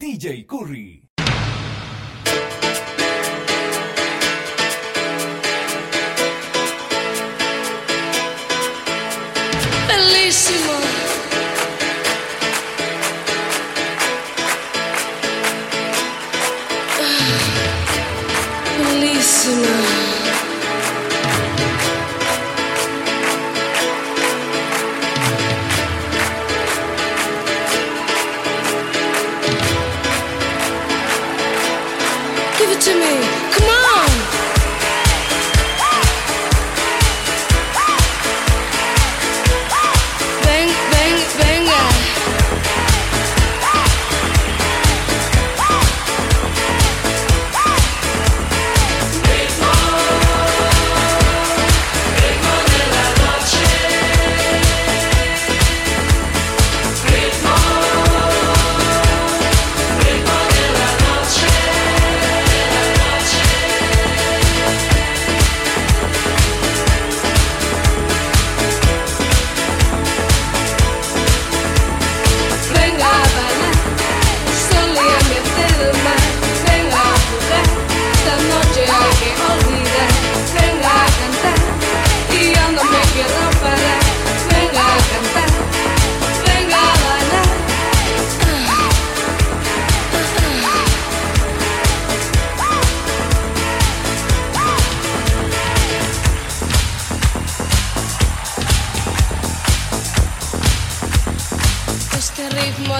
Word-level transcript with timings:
DJ 0.00 0.44
Curry. 0.46 1.02
Bellissimo. 9.88 10.77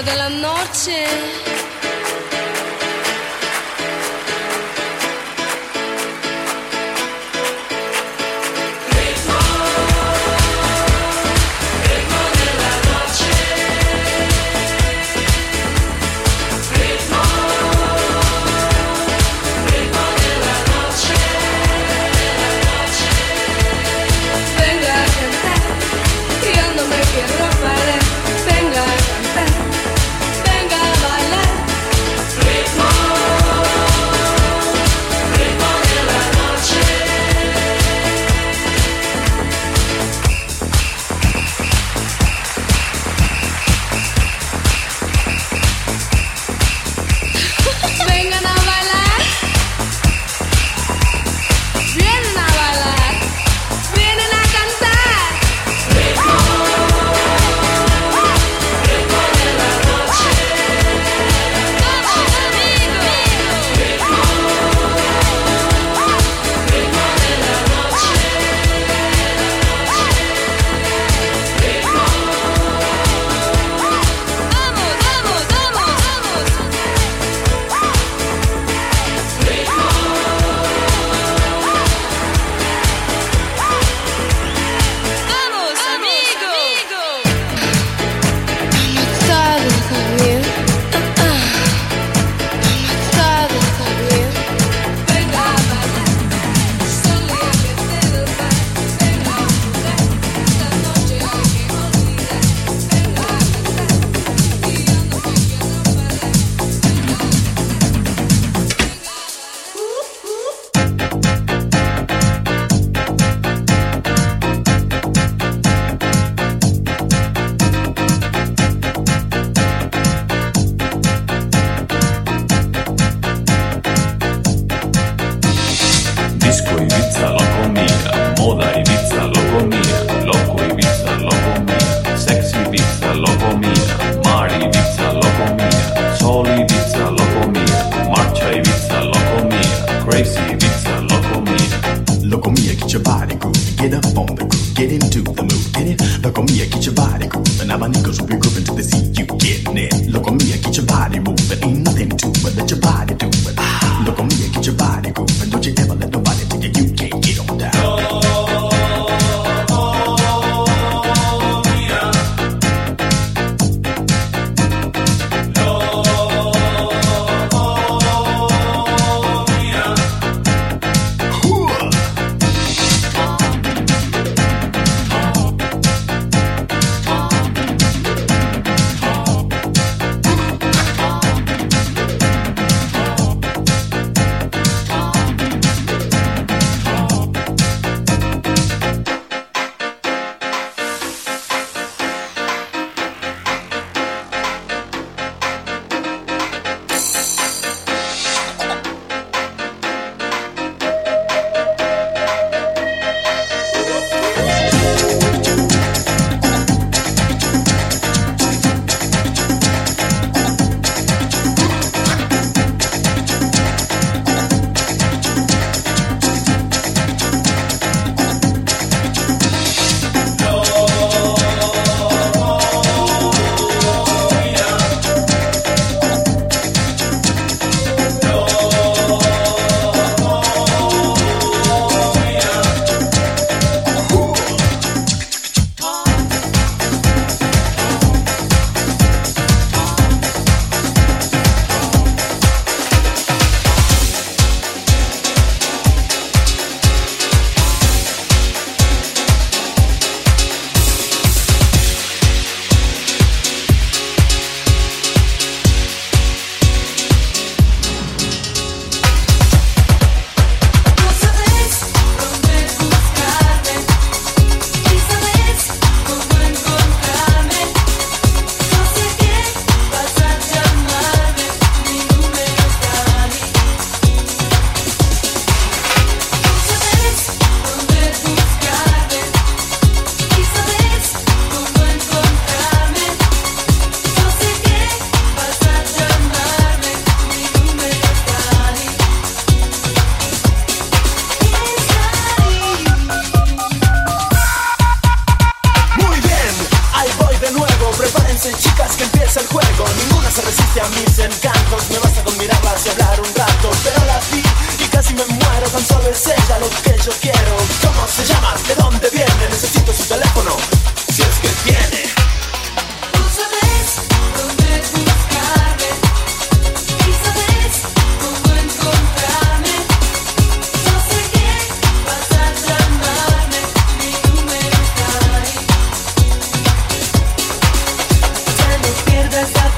della 0.02 0.28
notte 0.28 1.77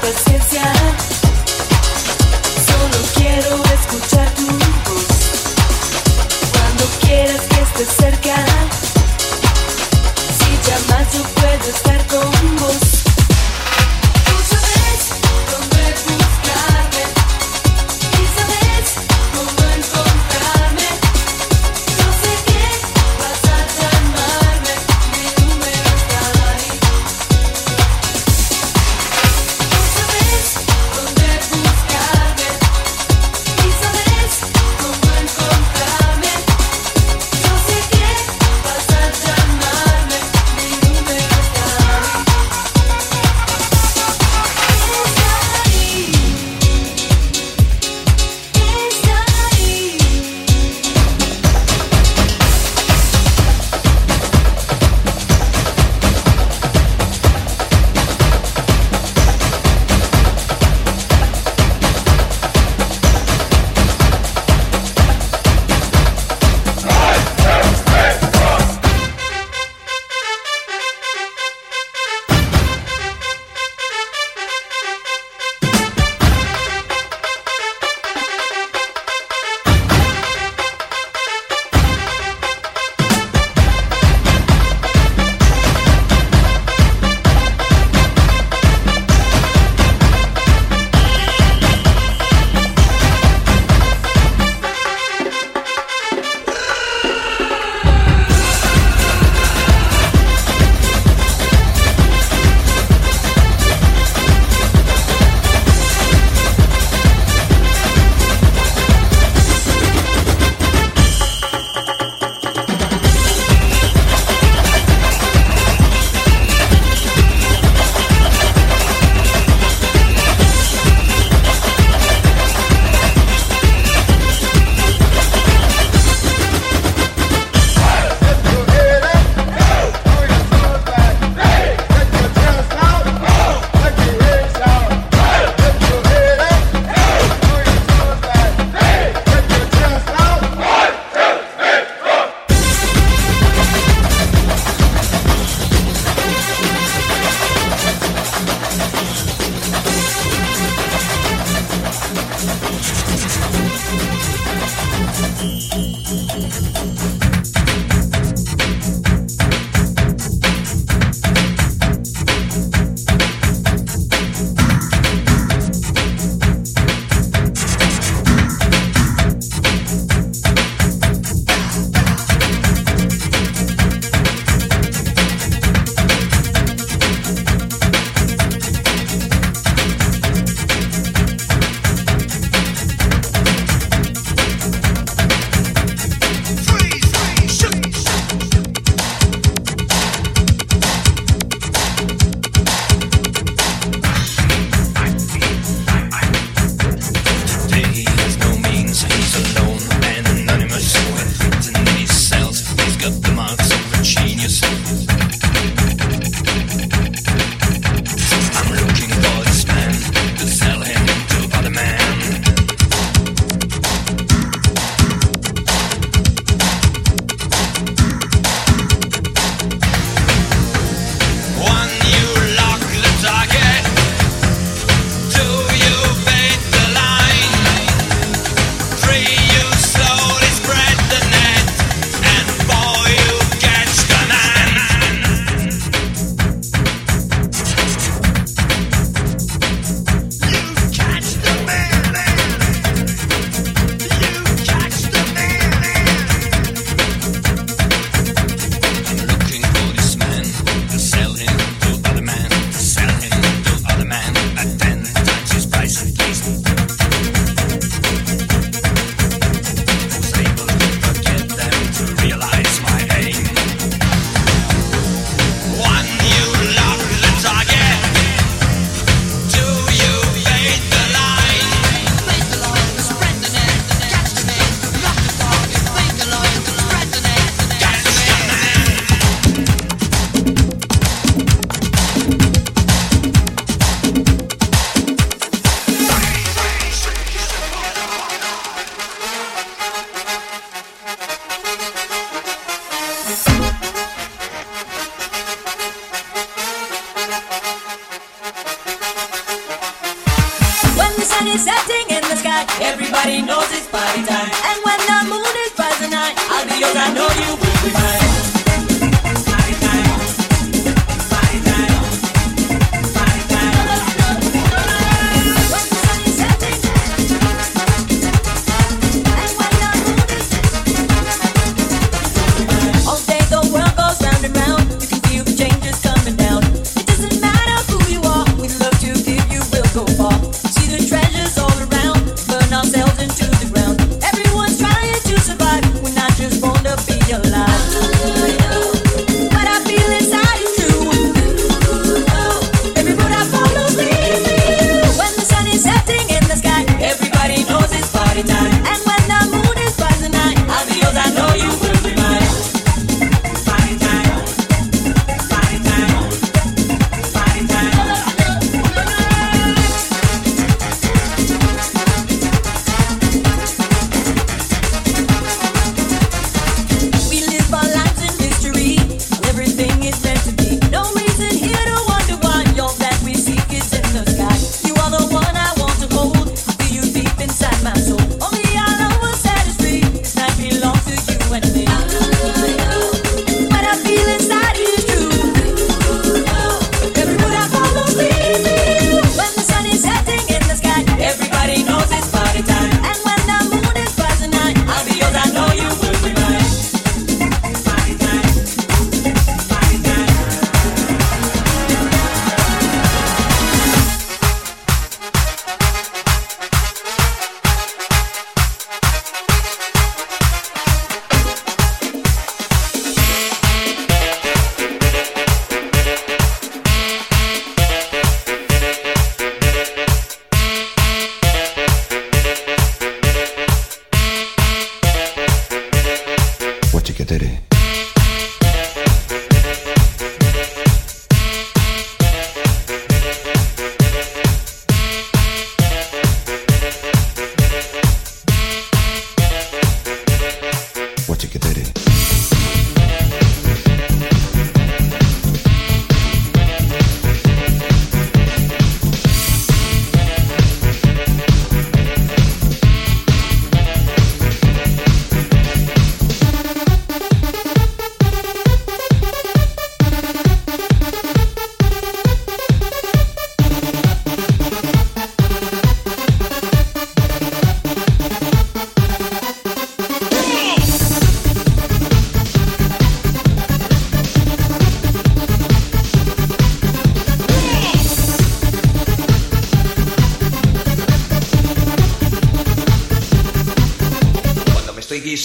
paciencia. 0.01 0.63
Solo 2.65 3.05
quiero 3.15 3.63
escuchar 3.65 4.30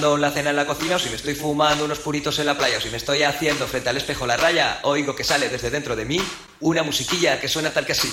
la 0.00 0.30
cena 0.30 0.50
en 0.50 0.56
la 0.56 0.66
cocina, 0.66 0.96
o 0.96 0.98
si 0.98 1.08
me 1.10 1.16
estoy 1.16 1.34
fumando 1.34 1.84
unos 1.84 1.98
puritos 1.98 2.38
en 2.38 2.46
la 2.46 2.56
playa, 2.56 2.78
o 2.78 2.80
si 2.80 2.88
me 2.88 2.96
estoy 2.96 3.22
haciendo 3.22 3.66
frente 3.66 3.88
al 3.88 3.96
espejo 3.96 4.26
la 4.26 4.36
raya, 4.36 4.80
oigo 4.82 5.14
que 5.14 5.22
sale 5.22 5.48
desde 5.48 5.70
dentro 5.70 5.94
de 5.94 6.04
mí 6.04 6.20
una 6.60 6.82
musiquilla 6.82 7.38
que 7.40 7.48
suena 7.48 7.70
tal 7.70 7.84
que 7.84 7.92
así. 7.92 8.12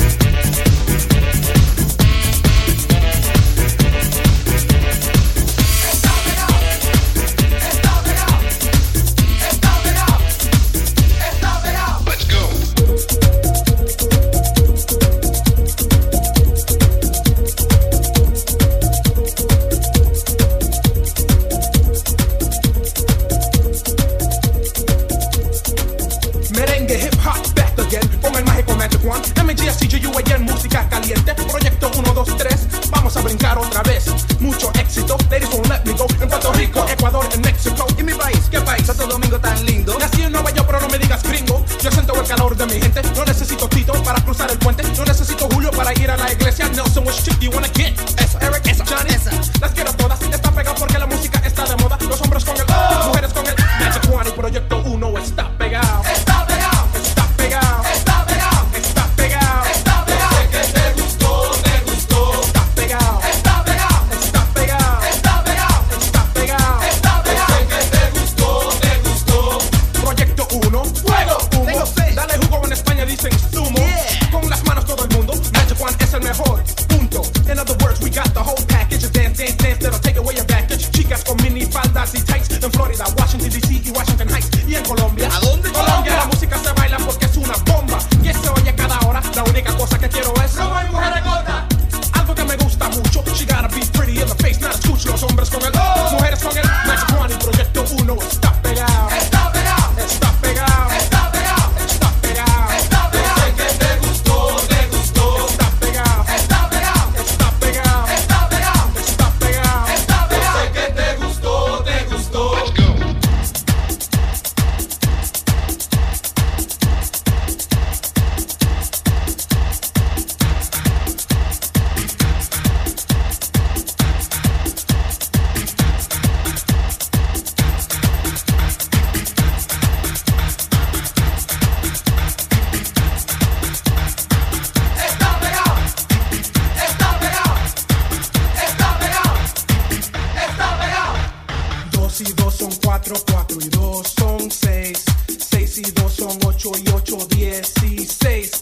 4, 143.03 143.15
4 143.31 143.57
y 143.61 143.69
2 143.69 144.07
son 144.07 144.51
6. 144.51 145.05
6 145.49 145.77
y 145.79 145.91
2 145.91 146.13
son 146.13 146.37
8 146.45 146.71
y 146.85 146.89
8, 146.91 147.17
16. 147.29 148.60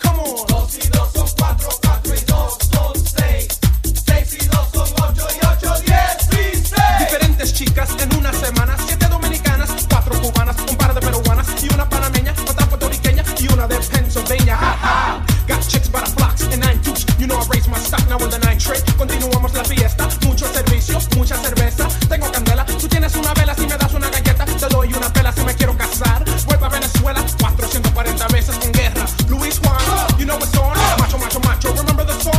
Macho, 30.40 31.18
macho, 31.18 31.40
macho. 31.42 31.74
Remember 31.74 32.06
the 32.06 32.14
song? 32.14 32.39